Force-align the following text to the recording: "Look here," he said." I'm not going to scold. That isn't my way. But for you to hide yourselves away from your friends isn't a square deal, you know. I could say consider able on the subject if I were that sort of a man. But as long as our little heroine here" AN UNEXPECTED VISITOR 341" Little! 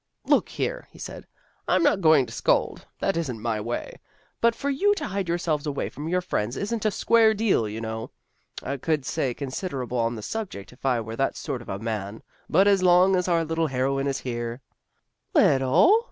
"Look 0.25 0.49
here," 0.49 0.87
he 0.89 0.97
said." 0.97 1.27
I'm 1.67 1.83
not 1.83 2.01
going 2.01 2.25
to 2.25 2.33
scold. 2.33 2.87
That 2.97 3.15
isn't 3.15 3.39
my 3.39 3.61
way. 3.61 3.99
But 4.41 4.55
for 4.55 4.71
you 4.71 4.95
to 4.95 5.05
hide 5.09 5.29
yourselves 5.29 5.67
away 5.67 5.89
from 5.89 6.09
your 6.09 6.21
friends 6.21 6.57
isn't 6.57 6.85
a 6.85 6.89
square 6.89 7.35
deal, 7.35 7.69
you 7.69 7.81
know. 7.81 8.09
I 8.63 8.77
could 8.77 9.05
say 9.05 9.35
consider 9.35 9.83
able 9.83 9.99
on 9.99 10.15
the 10.15 10.23
subject 10.23 10.73
if 10.73 10.87
I 10.87 11.01
were 11.01 11.15
that 11.17 11.37
sort 11.37 11.61
of 11.61 11.69
a 11.69 11.77
man. 11.77 12.23
But 12.49 12.67
as 12.67 12.81
long 12.81 13.15
as 13.15 13.27
our 13.27 13.45
little 13.45 13.67
heroine 13.67 14.07
here" 14.07 14.07
AN 14.09 14.09
UNEXPECTED 14.09 14.63
VISITOR 14.71 15.39
341" 15.39 15.43
Little! 15.51 15.99